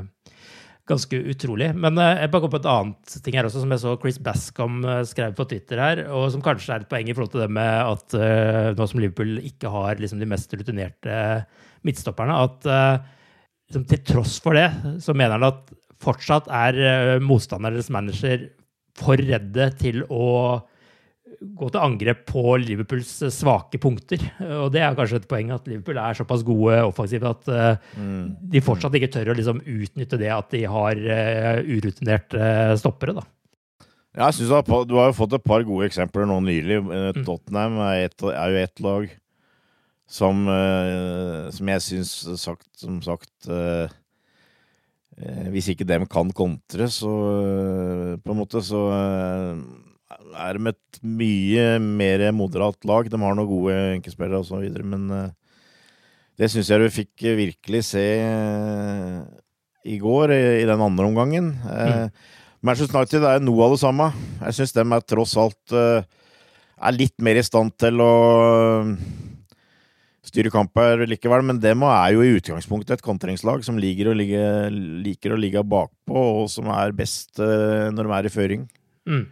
[0.93, 1.71] ganske utrolig.
[1.79, 4.81] Men eh, jeg pakker opp et annet ting her også, som jeg så Chris Bascom
[4.85, 7.51] eh, skrev på Twitter her, og som kanskje er et poeng i forhold til det
[7.59, 11.19] med at eh, nå som Liverpool ikke har liksom, de mest rutinerte
[11.87, 13.11] midtstopperne, at eh,
[13.71, 14.69] liksom, til tross for det,
[15.05, 18.51] så mener han at fortsatt er uh, motstandernes manager
[18.97, 20.27] for redde til å
[21.41, 24.23] gå til angrep på Liverpools eh, svake punkter.
[24.63, 27.95] Og det er kanskje et poeng at Liverpool er såpass gode offensivt at eh,
[28.57, 33.17] de fortsatt ikke tør å liksom utnytte det at de har uh, urutinerte uh, stoppere.
[33.17, 33.27] da.
[34.17, 36.81] Ja, jeg synes du, har, du har jo fått et par gode eksempler nå nylig.
[36.81, 37.25] Eh, Mm.
[37.27, 39.11] Tottenham er, et, er jo ett lag
[40.09, 43.93] som, eh, som jeg syns sagt, som sagt eh,
[45.19, 49.61] eh, Hvis ikke dem kan kontre, så eh, på en måte så eh,
[50.37, 53.09] er de et mye mer moderat lag.
[53.11, 55.35] De har noen gode enkeltspillere videre, men eh,
[56.37, 59.21] det syns jeg du fikk virkelig se eh,
[59.87, 61.55] i går, i, den andre omgangen.
[61.63, 62.11] Mm.
[62.67, 64.11] Manchester United er noe av det samme.
[64.43, 66.03] Jeg syns de er tross alt eh,
[66.77, 68.13] er litt mer i stand til å
[68.83, 68.91] eh,
[70.27, 74.43] styre kamper likevel, men dem er jo i utgangspunktet et kontringslag som liker å ligge,
[75.07, 78.67] liker å ligge bakpå, og som er best eh, når de er i føring.
[79.07, 79.25] Mm.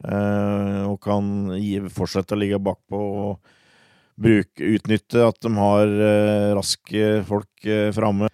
[0.00, 3.56] Eh, og kan gi, fortsette å ligge bakpå og
[4.20, 8.28] bruke, utnytte at de har eh, raske folk uh, framme.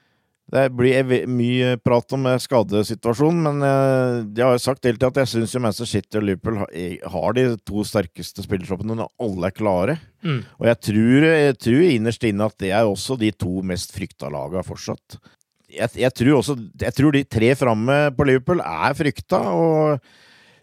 [0.46, 5.08] Det blir mye prat om eh, skadesituasjonen, men eh, jeg har jo sagt hele tida
[5.10, 9.10] at jeg syns Manchester City og Liverpool har, eh, har de to sterkeste spillertroppene når
[9.26, 9.96] alle er klare.
[10.22, 10.44] Mm.
[10.60, 14.30] Og jeg tror, jeg tror innerst inne at det er også de to mest frykta
[14.30, 15.18] laga fortsatt.
[15.66, 20.06] Jeg, jeg, tror også, jeg tror de tre framme på Liverpool er frykta, og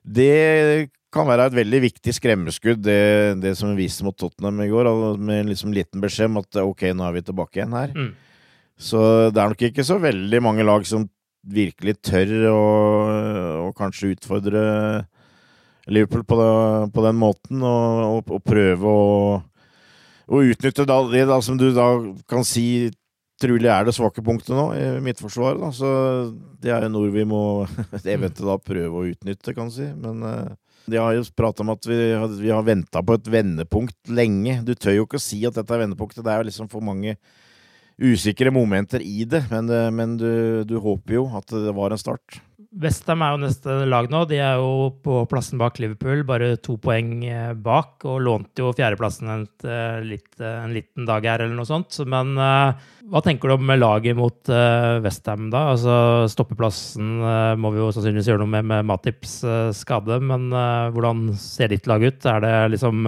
[0.04, 4.70] det kan være et veldig viktig skremmeskudd, det, det som vi viste mot Tottenham i
[4.72, 4.90] går,
[5.22, 7.94] med liksom liten beskjed om at ok, nå er vi tilbake igjen her.
[7.94, 8.14] Mm.
[8.82, 11.06] Så det er nok ikke så veldig mange lag som
[11.44, 12.62] virkelig tør å,
[13.68, 14.64] å kanskje utfordre
[15.92, 16.52] Liverpool på, det,
[16.96, 19.40] på den måten, og, og, og prøve å,
[20.32, 21.88] å utnytte det da, som du da
[22.30, 22.88] kan si
[23.44, 25.62] trolig er det svake punktet nå i midtforsvaret.
[25.62, 25.72] Da.
[25.76, 25.90] Så
[26.64, 27.44] det er jo noe vi må
[28.04, 29.90] da prøve å utnytte, kan du si.
[30.00, 30.52] Men eh,
[30.90, 31.98] de har jo prata om at vi,
[32.42, 34.60] vi har venta på et vendepunkt lenge.
[34.68, 36.24] Du tør jo ikke å si at dette er vendepunktet.
[36.26, 37.16] Det er jo liksom for mange
[38.02, 39.46] usikre momenter i det.
[39.52, 42.42] Men, eh, men du, du håper jo at det var en start.
[42.74, 44.24] Westham er jo neste lag nå.
[44.26, 48.72] De er jo på plassen bak Liverpool, bare to poeng eh, bak, og lånte jo
[48.74, 50.02] fjerdeplassen en, eh,
[50.50, 52.00] en liten dag her, eller noe sånt.
[52.10, 54.50] Men hva tenker du om laget mot
[55.06, 55.68] Westham, da?
[55.76, 57.20] Altså, stoppeplassen
[57.62, 59.42] må vi jo sannsynligvis gjøre noe med med Matips
[59.78, 62.26] skade, men hvordan ser ditt lag ut?
[62.26, 63.06] Er det liksom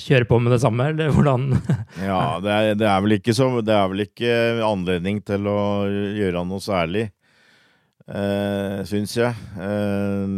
[0.00, 1.46] kjøre på med det samme, eller hvordan
[2.10, 4.34] Ja, det er, det er vel ikke så Det er vel ikke
[4.66, 7.06] anledning til å gjøre noe særlig,
[8.08, 9.36] eh, syns jeg.
[9.60, 10.34] Eh,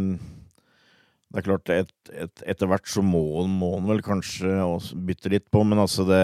[1.33, 4.53] det er klart, et, et, etter hvert så må, han vel kanskje
[5.07, 6.23] bytte litt på, men altså det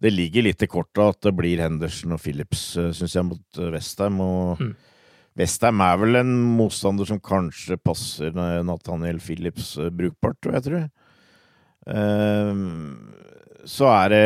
[0.00, 3.72] Det ligger litt i kortet at det blir Henderson og Phillips, syns jeg, mot eh,
[3.72, 4.20] Westham.
[4.20, 4.74] Og Mm.
[5.36, 8.32] Westham er vel en motstander som kanskje passer
[8.64, 10.64] Nathaniel Phillips eh, brukbart, tror jeg.
[10.64, 10.90] Tror jeg.
[11.86, 13.12] Ehm,
[13.66, 14.24] så er det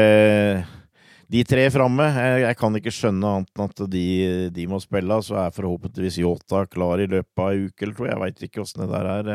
[1.31, 2.09] de tre framme.
[2.11, 4.05] Jeg, jeg kan ikke skjønne annet enn at de,
[4.57, 5.20] de må spille.
[5.25, 8.09] Så er forhåpentligvis Yota klar i løpet av ei uke eller to.
[8.11, 9.33] Jeg veit ikke åssen det der er.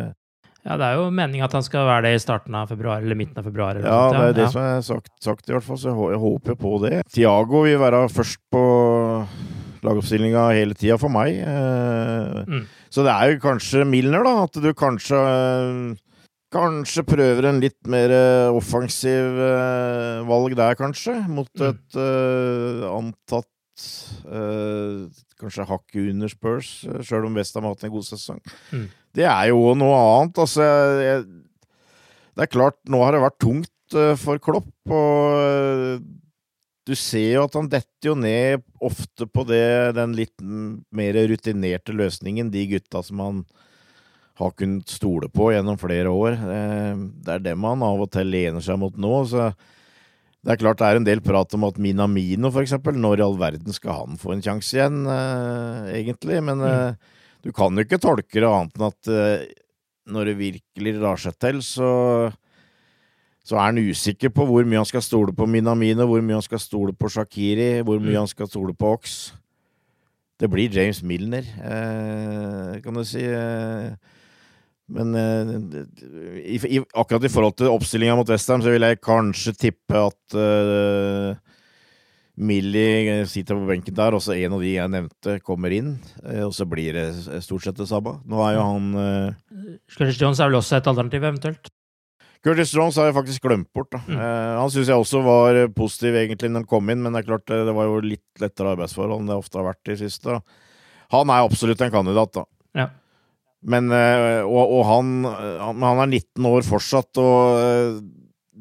[0.65, 3.17] Ja, det er jo meninga at han skal være det i starten av februar, eller
[3.19, 3.77] midten av februar.
[3.77, 4.21] Eller Ja, sånt, ja.
[4.21, 4.53] det er det ja.
[4.55, 6.95] som er sagt, sagt, i hvert fall, så jeg, håper på det.
[7.13, 8.63] Tiago vil være først på
[9.85, 11.38] lagoppstillinga hele tida for meg.
[11.38, 12.65] Eh, Mm.
[12.95, 14.43] Så det er jo kanskje Milner, da.
[14.45, 15.17] At du kanskje
[16.56, 21.18] Kanskje prøver en litt mer eh, offensiv eh, valg der, kanskje.
[21.28, 21.68] Mot Mm.
[21.68, 23.84] et uh, antatt
[24.24, 25.06] uh,
[25.39, 26.70] kanskje hakket under Spurs,
[27.03, 28.39] sjøl om Westham har hatt en god sesong.
[28.72, 28.86] Mm.
[29.16, 30.39] Det er jo noe annet.
[30.45, 30.64] Altså,
[31.03, 31.26] jeg,
[32.36, 35.99] det er klart, nå har det vært tungt uh, for Klopp, og
[36.86, 40.36] du ser jo at han detter jo ned ofte på det, den litt
[40.95, 43.39] mer rutinerte løsningen, de gutta som han
[44.36, 46.36] har kunnet stole på gjennom flere år.
[47.23, 49.13] Det er dem han av og til lener seg mot nå.
[49.31, 49.53] så
[50.45, 53.23] det er klart det er en del prat om at Minamino, for eksempel, når i
[53.25, 56.38] all verden skal han få en sjanse igjen, eh, egentlig?
[56.45, 56.65] Men mm.
[56.69, 59.47] eh, du kan jo ikke tolke det annet enn at eh,
[60.13, 61.89] når det virkelig lar seg til, så,
[63.41, 66.45] så er han usikker på hvor mye han skal stole på Minamino, hvor mye han
[66.45, 68.21] skal stole på Shakiri, hvor mye mm.
[68.21, 69.15] han skal stole på Ox.
[70.38, 73.25] Det blir James Milner, eh, kan du si.
[73.25, 73.97] Eh,
[74.91, 75.53] men uh,
[76.38, 80.36] i, i, akkurat i forhold til oppstillinga mot Western, så vil jeg kanskje tippe at
[80.38, 81.33] uh,
[82.36, 85.95] Millie sitter på benken der, og så en av de jeg nevnte, kommer inn.
[86.21, 87.07] Uh, og så blir det
[87.45, 88.19] stort sett det samme.
[88.29, 91.71] Nå er jo han uh, Curtis Jones er vel også et alternativ, eventuelt?
[92.45, 93.89] Curtis Jones har jeg faktisk glemt bort.
[93.95, 94.03] da.
[94.05, 94.19] Mm.
[94.59, 97.49] han syns jeg også var positiv egentlig når han kom inn, men det er klart
[97.49, 100.36] det var jo litt lettere arbeidsforhold enn det ofte har vært i siste.
[100.36, 100.61] Da.
[101.15, 102.45] Han er absolutt en kandidat, da.
[102.77, 102.88] Ja.
[103.66, 107.95] Men, eh, og, og han, han, er 19 år fortsatt, og eh,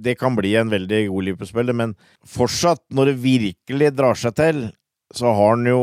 [0.05, 1.77] det kan bli en veldig god Liverpool-spiller.
[1.77, 1.93] Men
[2.29, 4.65] fortsatt, når det virkelig drar seg til,
[5.15, 5.83] så har han jo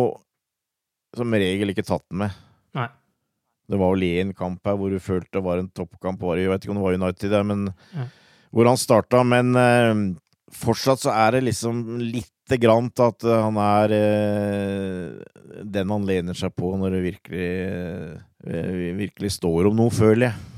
[1.16, 2.42] som regel ikke tatt den med.
[2.78, 2.88] Nei.
[3.72, 6.24] Det var vel én kamp her hvor du følte det var en toppkamp.
[6.40, 7.66] Jeg vet ikke om det var United, men
[7.96, 8.08] ja.
[8.52, 9.22] hvor han starta.
[9.28, 10.20] Men uh,
[10.52, 16.08] fortsatt så er det liksom lite grann til at eh, han er eh, den han
[16.08, 20.52] lener seg på når det virkelig, eh, virkelig står om noe, føler jeg.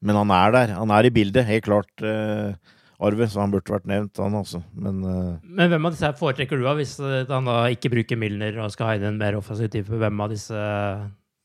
[0.00, 0.74] Men han er der.
[0.78, 1.90] Han er i bildet, helt klart.
[2.02, 2.54] Eh,
[3.00, 4.62] Arve, så han burde vært nevnt, han også.
[4.76, 8.58] Men, eh, Men hvem av disse foretrekker du, av, hvis han da ikke bruker Milner
[8.60, 9.92] og skal ha inn en mer offensiv type?
[9.92, 10.60] Hvem av disse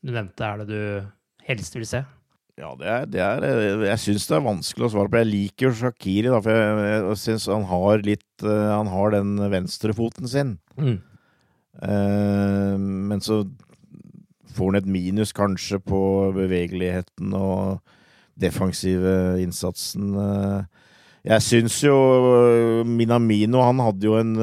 [0.04, 1.08] du nevnte, er det du
[1.48, 2.04] helst vil se?
[2.56, 5.20] Ja, det er, det er Jeg syns det er vanskelig å svare på.
[5.20, 9.36] Jeg liker jo Shakiri, da, for jeg, jeg syns han har litt Han har den
[9.52, 10.56] venstrefoten sin.
[10.80, 10.96] Mm.
[11.76, 13.42] Uh, men så
[14.56, 16.00] får han et minus kanskje på
[16.36, 17.78] bevegeligheten og
[18.40, 20.12] defensive innsatsen.
[20.16, 20.64] Uh,
[21.26, 21.94] jeg syns jo
[22.86, 24.34] Minamino, han hadde jo en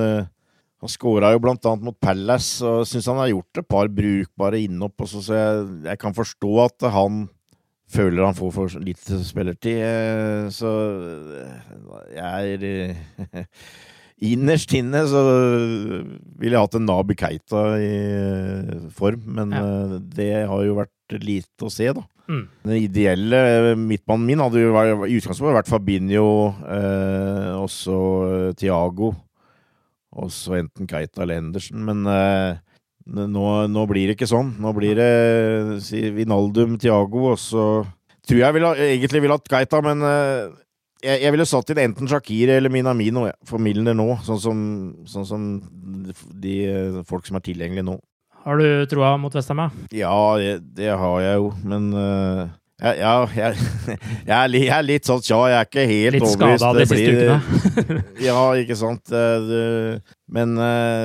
[0.84, 4.60] han skåra jo blant annet mot Palace, og syns han har gjort et par brukbare
[4.66, 5.06] innhopp.
[5.06, 7.22] Også, så jeg, jeg kan forstå at han
[7.94, 9.80] føler han får for litt spillertid.
[9.80, 10.72] Eh, så
[11.40, 11.56] eh,
[12.18, 13.46] jeg er eh,
[14.24, 15.22] Innerst inne så
[16.40, 19.64] ville jeg hatt en Nabi Keita i form, men ja.
[20.16, 22.06] det har jo vært lite å se, da.
[22.32, 22.44] Mm.
[22.64, 26.28] Den ideelle midtbanen min hadde jo i utgangspunktet vært Fabinho,
[26.72, 27.98] eh, også
[28.60, 29.12] Tiago,
[30.14, 32.62] og så enten Keita eller Henderson, men eh,
[33.12, 34.54] nå, nå, blir det ikke sånn.
[34.64, 35.12] Nå blir det
[35.84, 37.66] si, Vinaldum, Tiago, og så
[38.24, 40.54] tror jeg vil ha, egentlig ville hatt Keita, men uh,
[41.04, 44.64] jeg, jeg, ville satt inn enten Shakir eller Minamino for Milner nå, sånn som,
[45.10, 45.46] sånn som
[46.42, 48.00] de uh, folk som er tilgjengelige nå.
[48.44, 49.64] Har du troa mot Vestheim?
[49.96, 52.46] Ja, det, det, har jeg jo, men uh,
[52.84, 53.60] ja, ja jeg,
[54.26, 56.50] jeg, er jeg, er litt, sånn tja, jeg er ikke helt litt overbevist.
[56.50, 58.02] Litt skada de siste ukene?
[58.30, 59.14] ja, ikke sant.
[59.14, 59.62] Det,
[60.34, 60.58] men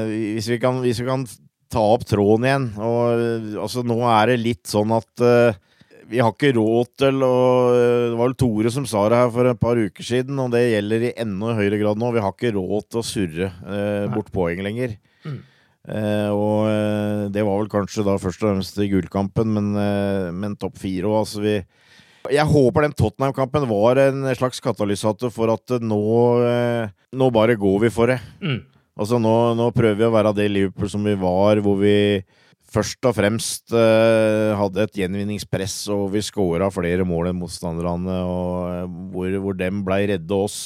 [0.09, 1.27] hvis vi, kan, hvis vi kan
[1.73, 2.67] ta opp tråden igjen.
[2.81, 5.57] Og altså, nå er det litt sånn at uh,
[6.09, 7.35] vi har ikke råd til å
[7.75, 10.65] Det var vel Tore som sa det her for et par uker siden, og det
[10.65, 12.13] gjelder i enda høyere grad nå.
[12.15, 14.97] Vi har ikke råd til å surre eh, bort poeng lenger.
[15.27, 15.39] Mm.
[15.89, 19.71] Eh, og det var vel kanskje da først og fremst i gullkampen, men,
[20.37, 21.21] men topp fire òg.
[21.23, 21.59] Altså vi
[22.29, 26.01] jeg håper den Tottenham-kampen var en slags katalysator for at nå,
[27.17, 28.19] nå bare går vi for det.
[28.43, 28.59] Mm.
[28.99, 31.95] Altså nå, nå, prøver vi å være det Liverpool som vi var, hvor vi
[32.73, 38.85] først og fremst uh, hadde et gjenvinningspress, og vi scora flere mål enn motstanderne, og
[38.85, 40.61] uh, hvor, hvor dem blei redde oss.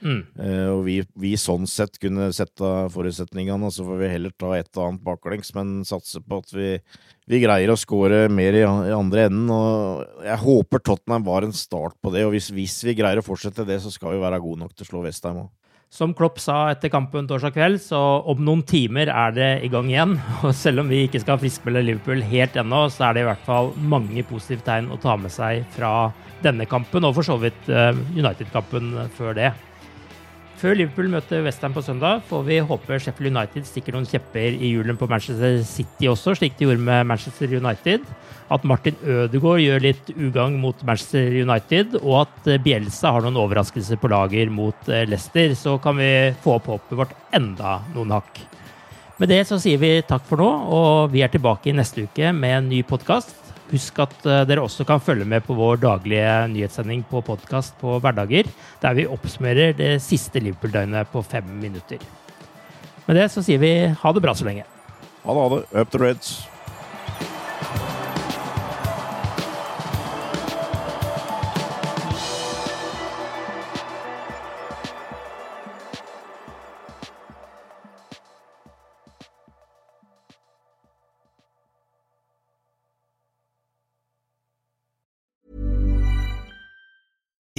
[0.00, 0.22] Mm.
[0.38, 4.54] Uh, og vi, vi, sånn sett kunne sette forutsetningene, og så får vi heller ta
[4.56, 6.70] et og annet baklengs, men satse på at vi,
[7.30, 9.50] vi greier å skåre mer i, i, andre enden.
[9.52, 13.26] Og jeg håper Tottenham var en start på det, og hvis, hvis vi greier å
[13.26, 15.50] fortsette det, så skal vi være gode nok til å slå Vestheim òg.
[15.90, 17.98] Som Klopp sa etter kampen torsdag kveld, så
[18.30, 20.12] om noen timer er det i gang igjen.
[20.46, 23.42] Og selv om vi ikke skal friskmelde Liverpool helt ennå, så er det i hvert
[23.48, 26.12] fall mange positive tegn å ta med seg fra
[26.44, 29.50] denne kampen, og for så vidt eh, United-kampen før det.
[30.60, 34.74] Før Liverpool møter Westham på søndag, får vi håpe Sheffield United stikker noen kjepper i
[34.74, 38.04] hjulene på Manchester City også, slik de gjorde med Manchester United.
[38.52, 43.96] At Martin Ødegaard gjør litt ugagn mot Manchester United, og at Bielsa har noen overraskelser
[44.02, 45.56] på lager mot eh, Leicester.
[45.56, 46.12] Så kan vi
[46.44, 48.44] få opp håpet vårt enda noen hakk.
[49.16, 52.34] Med det så sier vi takk for nå, og vi er tilbake i neste uke
[52.36, 53.39] med en ny podkast.
[53.70, 57.98] Husk at eh, dere også kan følge med på vår daglige nyhetssending på podkast på
[58.02, 58.50] hverdager,
[58.82, 62.02] der vi oppsummerer det siste Liverpool-døgnet på fem minutter.
[63.06, 64.66] Med det så sier vi ha det bra så lenge.
[65.22, 65.62] Ha det, ha det.
[65.70, 66.32] Up the Reds.